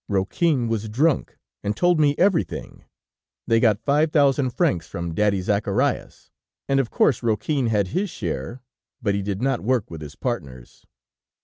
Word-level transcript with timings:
Roquin 0.09 0.67
was 0.67 0.89
drunk, 0.89 1.37
and 1.61 1.77
told 1.77 1.99
me 1.99 2.15
everything.... 2.17 2.85
They 3.45 3.59
got 3.59 3.83
five 3.85 4.11
thousand 4.11 4.49
francs 4.49 4.87
from 4.87 5.13
Daddy 5.13 5.41
Zacharias, 5.41 6.31
and 6.67 6.79
of 6.79 6.89
course 6.89 7.21
Roquin 7.21 7.67
had 7.67 7.89
his 7.89 8.09
share, 8.09 8.63
but 9.03 9.13
he 9.13 9.21
did 9.21 9.43
not 9.43 9.61
work 9.61 9.91
with 9.91 10.01
his 10.01 10.15
partners. 10.15 10.87